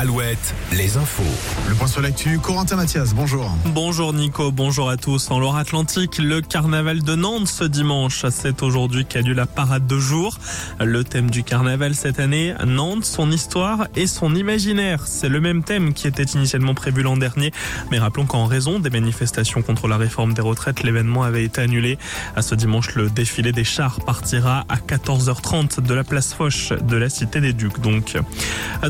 Alouette, 0.00 0.54
les 0.76 0.96
infos. 0.96 1.24
Le 1.68 1.74
point 1.74 1.88
sur 1.88 2.00
l'actu, 2.00 2.38
Corentin 2.38 2.76
Mathias, 2.76 3.14
bonjour. 3.14 3.50
Bonjour 3.64 4.12
Nico, 4.12 4.52
bonjour 4.52 4.88
à 4.88 4.96
tous. 4.96 5.28
En 5.32 5.40
Loire-Atlantique, 5.40 6.18
le 6.18 6.40
carnaval 6.40 7.02
de 7.02 7.16
Nantes 7.16 7.48
ce 7.48 7.64
dimanche. 7.64 8.24
C'est 8.30 8.62
aujourd'hui 8.62 9.06
qu'a 9.06 9.22
lieu 9.22 9.34
la 9.34 9.46
parade 9.46 9.88
de 9.88 9.98
jour. 9.98 10.38
Le 10.78 11.02
thème 11.02 11.30
du 11.30 11.42
carnaval 11.42 11.96
cette 11.96 12.20
année, 12.20 12.54
Nantes, 12.64 13.04
son 13.04 13.32
histoire 13.32 13.88
et 13.96 14.06
son 14.06 14.36
imaginaire. 14.36 15.04
C'est 15.04 15.28
le 15.28 15.40
même 15.40 15.64
thème 15.64 15.92
qui 15.92 16.06
était 16.06 16.22
initialement 16.22 16.74
prévu 16.74 17.02
l'an 17.02 17.16
dernier. 17.16 17.50
Mais 17.90 17.98
rappelons 17.98 18.26
qu'en 18.26 18.46
raison 18.46 18.78
des 18.78 18.90
manifestations 18.90 19.62
contre 19.62 19.88
la 19.88 19.96
réforme 19.96 20.32
des 20.32 20.42
retraites, 20.42 20.84
l'événement 20.84 21.24
avait 21.24 21.42
été 21.42 21.60
annulé. 21.60 21.98
À 22.36 22.42
ce 22.42 22.54
dimanche, 22.54 22.94
le 22.94 23.10
défilé 23.10 23.50
des 23.50 23.64
chars 23.64 23.98
partira 24.02 24.64
à 24.68 24.76
14h30 24.76 25.80
de 25.80 25.92
la 25.92 26.04
place 26.04 26.34
Foch 26.34 26.72
de 26.72 26.96
la 26.96 27.08
Cité 27.08 27.40
des 27.40 27.52
Ducs. 27.52 27.80
Donc, 27.80 28.16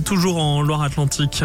toujours 0.04 0.36
en 0.36 0.60
Loire-Atlantique, 0.60 0.97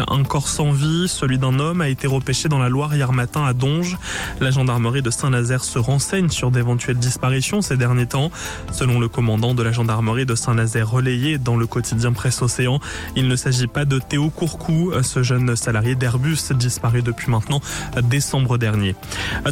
un 0.08 0.24
corps 0.24 0.48
sans 0.48 0.72
vie, 0.72 1.06
celui 1.06 1.38
d'un 1.38 1.60
homme, 1.60 1.80
a 1.80 1.88
été 1.88 2.08
repêché 2.08 2.48
dans 2.48 2.58
la 2.58 2.68
Loire 2.68 2.94
hier 2.94 3.12
matin 3.12 3.44
à 3.44 3.52
Donge. 3.52 3.96
La 4.40 4.50
gendarmerie 4.50 5.00
de 5.00 5.10
Saint-Nazaire 5.10 5.62
se 5.62 5.78
renseigne 5.78 6.28
sur 6.28 6.50
d'éventuelles 6.50 6.98
disparitions 6.98 7.62
ces 7.62 7.76
derniers 7.76 8.06
temps. 8.06 8.32
Selon 8.72 8.98
le 8.98 9.08
commandant 9.08 9.54
de 9.54 9.62
la 9.62 9.70
gendarmerie 9.70 10.26
de 10.26 10.34
Saint-Nazaire 10.34 10.90
relayé 10.90 11.38
dans 11.38 11.56
le 11.56 11.68
quotidien 11.68 12.12
Presse 12.12 12.42
Océan, 12.42 12.80
il 13.14 13.28
ne 13.28 13.36
s'agit 13.36 13.68
pas 13.68 13.84
de 13.84 14.00
Théo 14.00 14.28
Courcou, 14.28 14.92
ce 15.02 15.22
jeune 15.22 15.54
salarié 15.54 15.94
d'Airbus 15.94 16.52
disparu 16.52 17.02
depuis 17.02 17.30
maintenant 17.30 17.60
décembre 18.02 18.58
dernier. 18.58 18.96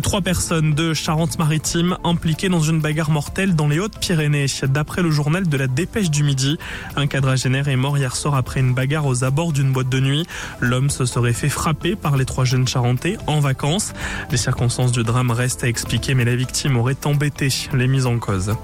Trois 0.03 0.21
personnes 0.21 0.75
de 0.75 0.95
Charente-Maritime 0.95 1.97
impliquées 2.03 2.49
dans 2.49 2.61
une 2.61 2.81
bagarre 2.81 3.11
mortelle 3.11 3.55
dans 3.55 3.69
les 3.69 3.79
Hautes-Pyrénées. 3.79 4.47
D'après 4.65 5.03
le 5.03 5.13
journal 5.13 5.49
de 5.49 5.57
la 5.57 5.69
Dépêche 5.69 6.11
du 6.11 6.25
Midi, 6.25 6.59
un 6.97 7.07
quadragénaire 7.07 7.69
est 7.69 7.77
mort 7.77 7.97
hier 7.97 8.17
soir 8.17 8.35
après 8.35 8.59
une 8.59 8.75
bagarre 8.75 9.07
aux 9.07 9.23
abords 9.23 9.53
d'une 9.53 9.73
boîte 9.73 9.92
de 9.93 10.01
nuit. 10.01 10.27
L'homme 10.61 10.91
se 10.91 11.05
serait 11.05 11.33
fait 11.33 11.49
frapper 11.49 11.95
par 11.95 12.17
les 12.17 12.25
trois 12.25 12.45
jeunes 12.45 12.67
charentais 12.67 13.17
en 13.27 13.41
vacances. 13.41 13.93
Les 14.31 14.37
circonstances 14.37 14.93
du 14.93 15.03
drame 15.03 15.31
restent 15.31 15.65
à 15.65 15.69
expliquer, 15.69 16.15
mais 16.15 16.25
la 16.25 16.35
victime 16.35 16.77
aurait 16.77 16.97
embêté 17.05 17.49
les 17.75 17.87
mises 17.87 18.07
en 18.07 18.19
cause. 18.19 18.55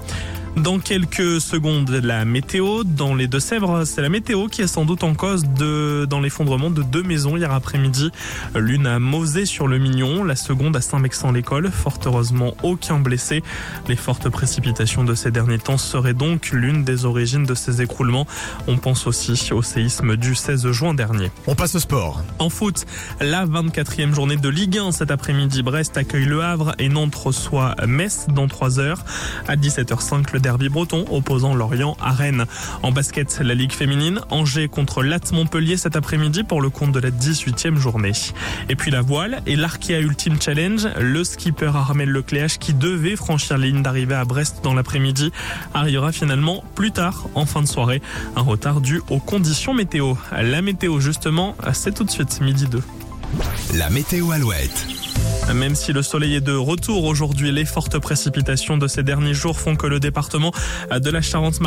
Dans 0.57 0.79
quelques 0.79 1.39
secondes, 1.39 1.89
la 1.89 2.25
météo. 2.25 2.83
Dans 2.83 3.15
les 3.15 3.27
Deux-Sèvres, 3.27 3.85
c'est 3.85 4.01
la 4.01 4.09
météo 4.09 4.47
qui 4.47 4.61
est 4.61 4.67
sans 4.67 4.83
doute 4.83 5.03
en 5.03 5.13
cause 5.13 5.43
de, 5.57 6.05
dans 6.09 6.19
l'effondrement 6.19 6.69
de 6.69 6.83
deux 6.83 7.03
maisons 7.03 7.37
hier 7.37 7.51
après-midi. 7.51 8.11
L'une 8.55 8.85
à 8.87 8.99
Mosée 8.99 9.45
sur 9.45 9.67
le 9.67 9.77
Mignon, 9.77 10.23
la 10.23 10.35
seconde 10.35 10.75
à 10.75 10.81
Saint-Mexan-l'École. 10.81 11.71
Fort 11.71 11.99
heureusement, 12.05 12.55
aucun 12.63 12.99
blessé. 12.99 13.41
Les 13.87 13.95
fortes 13.95 14.27
précipitations 14.29 15.03
de 15.03 15.15
ces 15.15 15.31
derniers 15.31 15.59
temps 15.59 15.77
seraient 15.77 16.13
donc 16.13 16.49
l'une 16.51 16.83
des 16.83 17.05
origines 17.05 17.45
de 17.45 17.53
ces 17.53 17.81
écroulements. 17.81 18.27
On 18.67 18.77
pense 18.77 19.07
aussi 19.07 19.53
au 19.53 19.61
séisme 19.61 20.17
du 20.17 20.35
16 20.35 20.71
juin 20.71 20.93
dernier. 20.93 21.31
On 21.47 21.55
passe 21.55 21.75
au 21.75 21.79
sport. 21.79 22.21
En 22.39 22.49
foot, 22.49 22.85
la 23.21 23.45
24e 23.45 24.13
journée 24.13 24.37
de 24.37 24.49
Ligue 24.49 24.77
1 24.77 24.91
cet 24.91 25.11
après-midi. 25.11 25.63
Brest 25.63 25.95
accueille 25.97 26.25
Le 26.25 26.41
Havre 26.43 26.73
et 26.79 26.89
Nantes 26.89 27.15
reçoit 27.15 27.75
Metz 27.87 28.25
dans 28.29 28.47
3 28.47 28.79
heures. 28.79 29.05
À 29.47 29.55
17h05, 29.55 30.33
le 30.33 30.38
derby 30.39 30.69
breton 30.69 31.05
opposant 31.11 31.53
Lorient 31.53 31.97
à 32.01 32.11
Rennes. 32.11 32.45
En 32.83 32.91
basket, 32.91 33.39
la 33.43 33.53
Ligue 33.53 33.71
féminine, 33.71 34.21
Angers 34.29 34.67
contre 34.67 35.03
Latte 35.03 35.31
Montpellier 35.31 35.77
cet 35.77 35.95
après-midi 35.95 36.43
pour 36.43 36.61
le 36.61 36.69
compte 36.69 36.91
de 36.91 36.99
la 36.99 37.11
18e 37.11 37.75
journée. 37.75 38.11
Et 38.69 38.75
puis 38.75 38.91
la 38.91 39.01
voile 39.01 39.41
et 39.45 39.55
l'Arkea 39.55 39.99
Ultimate 39.99 40.41
Challenge, 40.41 40.87
le 40.99 41.23
skipper 41.23 41.71
Armel 41.75 42.09
Lecléache 42.09 42.59
qui 42.59 42.73
devait 42.73 43.15
franchir 43.15 43.57
la 43.57 43.67
ligne 43.67 43.81
d'arrivée 43.81 44.15
à 44.15 44.25
Brest 44.25 44.59
dans 44.63 44.73
l'après-midi 44.73 45.31
arrivera 45.73 46.11
finalement 46.11 46.63
plus 46.75 46.91
tard 46.91 47.27
en 47.35 47.45
fin 47.45 47.61
de 47.61 47.67
soirée. 47.67 48.01
Un 48.35 48.41
retard 48.41 48.81
dû 48.81 49.01
aux 49.09 49.19
conditions 49.19 49.73
météo. 49.73 50.15
La 50.31 50.61
météo 50.61 50.99
justement, 50.99 51.55
c'est 51.73 51.93
tout 51.93 52.03
de 52.03 52.11
suite 52.11 52.41
midi 52.41 52.65
2. 52.67 52.81
La 53.75 53.89
météo 53.89 54.31
Alouette. 54.31 54.87
Même 55.53 55.75
si 55.75 55.93
le 55.93 56.03
soleil 56.03 56.35
est 56.35 56.41
de 56.41 56.55
retour 56.55 57.05
aujourd'hui, 57.05 57.51
les 57.51 57.65
fortes 57.65 57.97
précipitations 57.97 58.77
de 58.77 58.87
ces 58.87 59.01
derniers 59.01 59.33
jours 59.33 59.59
font 59.59 59.75
que 59.75 59.87
le 59.87 59.99
département 59.99 60.51
de 60.95 61.09
la 61.09 61.21
Charente-Maritime 61.21 61.59